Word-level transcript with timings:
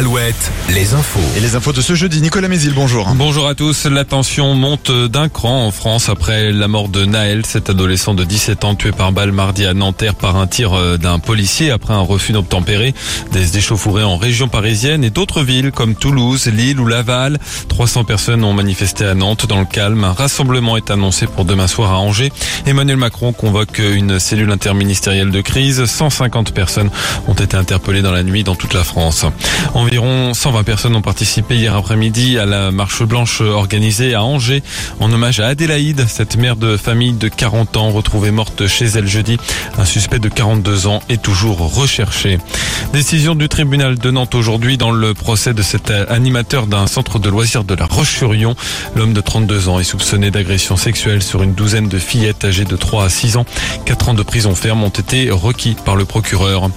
Alouette, 0.00 0.50
les 0.70 0.94
infos. 0.94 1.20
Et 1.36 1.40
les 1.40 1.56
infos 1.56 1.74
de 1.74 1.82
ce 1.82 1.94
jeudi, 1.94 2.22
Nicolas 2.22 2.48
Mézil, 2.48 2.72
bonjour. 2.72 3.06
Bonjour 3.16 3.46
à 3.46 3.54
tous. 3.54 3.84
La 3.84 4.06
tension 4.06 4.54
monte 4.54 4.90
d'un 4.90 5.28
cran 5.28 5.66
en 5.66 5.70
France 5.70 6.08
après 6.08 6.52
la 6.52 6.68
mort 6.68 6.88
de 6.88 7.04
Naël, 7.04 7.44
cet 7.44 7.68
adolescent 7.68 8.14
de 8.14 8.24
17 8.24 8.64
ans 8.64 8.74
tué 8.74 8.92
par 8.92 9.12
balle 9.12 9.30
mardi 9.30 9.66
à 9.66 9.74
Nanterre 9.74 10.14
par 10.14 10.36
un 10.36 10.46
tir 10.46 10.72
euh, 10.72 10.96
d'un 10.96 11.18
policier 11.18 11.70
après 11.70 11.92
un 11.92 12.00
refus 12.00 12.32
d'obtempérer. 12.32 12.94
Des 13.32 13.58
échauffourées 13.58 14.02
en 14.02 14.16
région 14.16 14.48
parisienne 14.48 15.04
et 15.04 15.10
d'autres 15.10 15.42
villes 15.42 15.70
comme 15.70 15.94
Toulouse, 15.94 16.46
Lille 16.46 16.80
ou 16.80 16.86
Laval. 16.86 17.38
300 17.68 18.04
personnes 18.04 18.42
ont 18.42 18.54
manifesté 18.54 19.04
à 19.04 19.14
Nantes 19.14 19.44
dans 19.46 19.58
le 19.60 19.66
calme. 19.66 20.04
Un 20.04 20.14
rassemblement 20.14 20.78
est 20.78 20.90
annoncé 20.90 21.26
pour 21.26 21.44
demain 21.44 21.66
soir 21.66 21.92
à 21.92 21.98
Angers. 21.98 22.32
Emmanuel 22.64 22.96
Macron 22.96 23.34
convoque 23.34 23.78
une 23.80 24.18
cellule 24.18 24.50
interministérielle 24.50 25.30
de 25.30 25.42
crise. 25.42 25.84
150 25.84 26.54
personnes 26.54 26.88
ont 27.28 27.34
été 27.34 27.54
interpellées 27.58 28.00
dans 28.00 28.12
la 28.12 28.22
nuit 28.22 28.44
dans 28.44 28.54
toute 28.54 28.72
la 28.72 28.82
France. 28.82 29.26
Environ 29.90 30.34
120 30.34 30.62
personnes 30.62 30.94
ont 30.94 31.02
participé 31.02 31.56
hier 31.56 31.74
après-midi 31.74 32.38
à 32.38 32.46
la 32.46 32.70
marche 32.70 33.02
blanche 33.02 33.40
organisée 33.40 34.14
à 34.14 34.22
Angers 34.22 34.62
en 35.00 35.10
hommage 35.12 35.40
à 35.40 35.48
Adélaïde, 35.48 36.06
cette 36.06 36.36
mère 36.36 36.54
de 36.54 36.76
famille 36.76 37.12
de 37.12 37.26
40 37.26 37.76
ans 37.76 37.90
retrouvée 37.90 38.30
morte 38.30 38.68
chez 38.68 38.84
elle 38.84 39.08
jeudi. 39.08 39.36
Un 39.78 39.84
suspect 39.84 40.20
de 40.20 40.28
42 40.28 40.86
ans 40.86 41.00
est 41.08 41.20
toujours 41.20 41.74
recherché. 41.74 42.38
Décision 42.92 43.36
du 43.36 43.48
tribunal 43.48 43.98
de 43.98 44.10
Nantes 44.10 44.34
aujourd'hui 44.34 44.76
dans 44.76 44.90
le 44.90 45.14
procès 45.14 45.54
de 45.54 45.62
cet 45.62 45.90
animateur 45.90 46.66
d'un 46.66 46.88
centre 46.88 47.20
de 47.20 47.28
loisirs 47.28 47.62
de 47.62 47.76
la 47.76 47.86
Roche-sur-Yon. 47.86 48.56
L'homme 48.96 49.12
de 49.12 49.20
32 49.20 49.68
ans 49.68 49.78
est 49.78 49.84
soupçonné 49.84 50.32
d'agression 50.32 50.76
sexuelle 50.76 51.22
sur 51.22 51.44
une 51.44 51.54
douzaine 51.54 51.88
de 51.88 51.98
fillettes 52.00 52.44
âgées 52.44 52.64
de 52.64 52.74
3 52.74 53.04
à 53.04 53.08
6 53.08 53.36
ans. 53.36 53.46
4 53.84 54.08
ans 54.08 54.14
de 54.14 54.24
prison 54.24 54.56
ferme 54.56 54.82
ont 54.82 54.88
été 54.88 55.30
requis 55.30 55.76
par 55.84 55.94
le 55.94 56.04
procureur. 56.04 56.68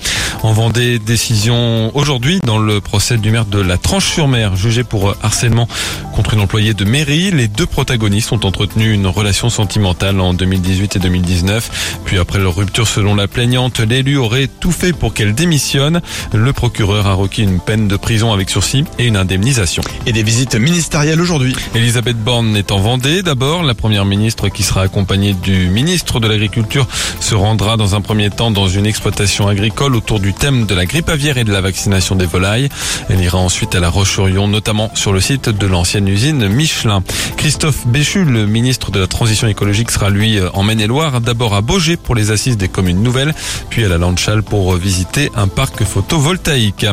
En 0.44 0.54
Vendée, 0.54 0.99
décision 0.99 1.91
aujourd'hui 1.95 2.40
dans 2.45 2.59
le 2.59 2.80
procès 2.80 3.18
du 3.18 3.32
maire 3.32 3.46
de 3.46 3.59
la 3.59 3.80
Tranche-sur-Mer, 3.80 4.55
jugé 4.55 4.84
pour 4.84 5.15
harcèlement 5.24 5.68
contre 6.13 6.35
une 6.35 6.41
employée 6.41 6.76
de 6.76 6.85
mairie. 6.85 7.32
Les 7.32 7.48
deux 7.48 7.65
protagonistes 7.65 8.32
ont 8.34 8.46
entretenu 8.46 8.93
une 8.93 9.07
relation 9.07 9.49
sentimentale 9.49 10.20
en 10.20 10.35
2018 10.35 10.98
et 10.98 10.99
2019. 10.99 11.98
Puis 12.05 12.20
après 12.20 12.37
leur 12.37 12.55
rupture, 12.55 12.87
selon 12.87 13.15
la 13.15 13.27
plaignante, 13.27 13.80
l'élu 13.80 14.18
aurait 14.18 14.48
tout 14.48 14.71
fait 14.71 14.93
pour 14.93 15.15
qu'elle 15.15 15.34
démissionne. 15.34 16.02
Le 16.34 16.54
procureur 16.54 17.07
a 17.07 17.13
requis 17.13 17.43
une 17.43 17.59
peine 17.59 17.87
de 17.87 17.96
prison 17.96 18.34
avec 18.34 18.49
sursis 18.49 18.85
et 18.99 19.05
une 19.05 19.18
indemnisation. 19.18 19.84
Et 20.05 20.12
des 20.12 20.23
visites 20.23 20.55
ministérielles 20.55 21.21
aujourd'hui. 21.21 21.55
Elisabeth 21.76 22.18
Borne 22.18 22.55
est 22.55 22.71
en 22.71 22.79
Vendée. 22.79 23.23
D'abord, 23.23 23.63
la 23.63 23.73
première 23.73 24.05
ministre 24.05 24.49
qui 24.49 24.63
sera 24.63 24.81
accompagnée 24.81 25.34
du 25.34 25.68
ministre 25.68 26.20
de 26.20 26.27
l'Agriculture 26.27 26.87
se 27.20 27.35
rendra 27.35 27.77
dans 27.77 27.96
un 27.96 28.01
premier 28.01 28.29
temps 28.29 28.51
dans 28.51 28.68
une 28.68 28.85
exploitation 28.85 29.48
agricole 29.48 29.96
autour 29.96 30.20
du 30.20 30.34
thème 30.34 30.65
de 30.65 30.76
la 30.76 30.85
grippe 30.85 31.09
aviaire 31.09 31.37
et 31.37 31.43
de 31.43 31.51
la 31.51 31.62
vaccination 31.62 32.15
des 32.15 32.26
volailles. 32.26 32.70
Elle 33.09 33.21
ira 33.21 33.37
ensuite 33.37 33.76
à 33.76 33.79
la 33.79 33.90
Roche-sur-Yon, 33.90 34.48
notamment 34.48 34.91
sur 34.96 35.13
le 35.13 35.21
site 35.21 35.49
de 35.49 35.68
l'ancienne 35.68 36.07
usine 36.07 36.48
Michelin. 36.48 37.04
Christophe 37.37 37.87
Béchu, 37.87 38.26
le 38.26 38.46
ministre 38.46 38.91
de 38.91 38.99
la 38.99 39.07
Transition 39.07 39.48
écologique, 39.48 39.91
sera 39.91 40.09
lui 40.09 40.40
en 40.54 40.63
Maine-et-Loire, 40.63 41.21
d'abord 41.21 41.54
à 41.54 41.62
Beaugé 41.62 41.98
pour 41.98 42.15
les 42.15 42.31
assises 42.31 42.57
des 42.57 42.68
communes 42.68 43.01
nouvelles, 43.01 43.34
puis 43.70 43.85
à 43.85 43.90
la 43.90 43.98
Landchal 43.98 44.43
pour 44.43 44.76
visiter 44.76 45.31
un 45.35 45.48
parc 45.48 45.84
photovoltaïque. 45.94 46.88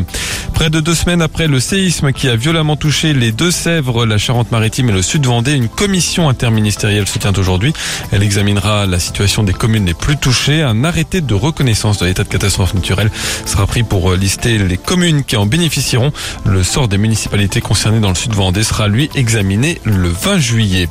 Près 0.52 0.68
de 0.68 0.80
deux 0.80 0.94
semaines 0.94 1.22
après 1.22 1.46
le 1.46 1.58
séisme 1.58 2.12
qui 2.12 2.28
a 2.28 2.36
violemment 2.36 2.76
touché 2.76 3.14
les 3.14 3.32
Deux-Sèvres, 3.32 4.04
la 4.04 4.18
Charente-Maritime 4.18 4.90
et 4.90 4.92
le 4.92 5.00
Sud-Vendée, 5.00 5.54
une 5.54 5.70
commission 5.70 6.28
interministérielle 6.28 7.08
se 7.08 7.18
tient 7.18 7.32
aujourd'hui. 7.32 7.72
Elle 8.12 8.22
examinera 8.22 8.84
la 8.84 8.98
situation 8.98 9.42
des 9.42 9.54
communes 9.54 9.86
les 9.86 9.94
plus 9.94 10.18
touchées. 10.18 10.60
Un 10.60 10.84
arrêté 10.84 11.22
de 11.22 11.32
reconnaissance 11.32 11.96
de 11.96 12.04
l'état 12.04 12.24
de 12.24 12.28
catastrophe 12.28 12.74
naturelle 12.74 13.10
sera 13.46 13.66
pris 13.66 13.84
pour 13.84 14.12
lister 14.12 14.58
les 14.58 14.76
communes 14.76 15.24
qui 15.24 15.36
en 15.36 15.46
bénéficieront. 15.46 16.12
Le 16.44 16.62
sort 16.62 16.88
des 16.88 16.98
municipalités 16.98 17.62
concernées 17.62 18.00
dans 18.00 18.10
le 18.10 18.14
Sud-Vendée 18.14 18.64
sera 18.64 18.86
lui 18.86 19.08
examiné 19.14 19.80
le 19.84 20.10
20 20.10 20.38
juillet. 20.38 20.88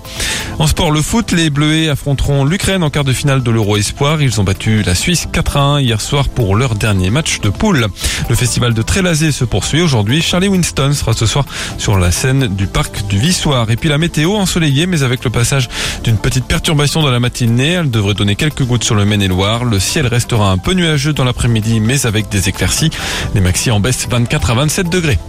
En 0.57 0.65
sport, 0.65 0.89
le 0.89 1.03
foot, 1.03 1.31
les 1.31 1.51
Bleuets 1.51 1.89
affronteront 1.89 2.43
l'Ukraine 2.43 2.81
en 2.81 2.89
quart 2.89 3.03
de 3.03 3.13
finale 3.13 3.43
de 3.43 3.51
l'Euro 3.51 3.77
Espoir. 3.77 4.19
Ils 4.23 4.41
ont 4.41 4.43
battu 4.43 4.81
la 4.81 4.95
Suisse 4.95 5.27
4 5.31 5.57
à 5.57 5.61
1 5.61 5.81
hier 5.81 6.01
soir 6.01 6.27
pour 6.27 6.55
leur 6.55 6.73
dernier 6.73 7.11
match 7.11 7.39
de 7.41 7.49
poule. 7.49 7.87
Le 8.29 8.35
festival 8.35 8.73
de 8.73 8.81
Trélazé 8.81 9.31
se 9.31 9.45
poursuit 9.45 9.81
aujourd'hui. 9.81 10.21
Charlie 10.21 10.47
Winston 10.47 10.93
sera 10.93 11.13
ce 11.13 11.25
soir 11.25 11.45
sur 11.77 11.97
la 11.97 12.11
scène 12.11 12.47
du 12.47 12.67
parc 12.67 13.07
du 13.07 13.17
Vissoir. 13.17 13.69
Et 13.71 13.75
puis 13.75 13.89
la 13.89 13.97
météo 13.97 14.35
ensoleillée, 14.35 14.85
mais 14.85 15.03
avec 15.03 15.23
le 15.23 15.29
passage 15.29 15.69
d'une 16.03 16.17
petite 16.17 16.45
perturbation 16.45 17.01
dans 17.01 17.11
la 17.11 17.19
matinée. 17.19 17.71
Elle 17.71 17.91
devrait 17.91 18.13
donner 18.13 18.35
quelques 18.35 18.63
gouttes 18.63 18.83
sur 18.83 18.95
le 18.95 19.05
Maine-et-Loire. 19.05 19.65
Le 19.65 19.79
ciel 19.79 20.07
restera 20.07 20.51
un 20.51 20.57
peu 20.57 20.73
nuageux 20.73 21.13
dans 21.13 21.23
l'après-midi, 21.23 21.79
mais 21.79 22.05
avec 22.05 22.29
des 22.29 22.49
éclaircies. 22.49 22.91
Les 23.35 23.41
maxi 23.41 23.71
en 23.71 23.79
baisse 23.79 24.07
24 24.09 24.51
à 24.51 24.53
27 24.55 24.89
degrés. 24.89 25.19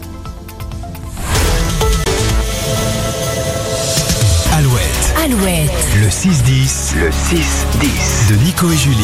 Alouette, 4.53 5.15
Alouette, 5.25 5.71
le 6.01 6.09
6-10, 6.09 6.97
le 7.01 7.11
6-10 7.11 8.31
de 8.31 8.45
Nico 8.45 8.71
et 8.71 8.77
Julie. 8.77 8.97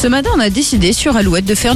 Ce 0.00 0.06
matin, 0.06 0.30
on 0.36 0.38
a 0.38 0.48
décidé 0.48 0.92
sur 0.92 1.16
Alouette 1.16 1.44
de 1.44 1.56
faire 1.56 1.74